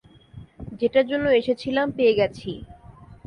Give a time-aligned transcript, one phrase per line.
[0.79, 2.51] যেটার জন্য এসেছিলাম, পেয়ে গেছি!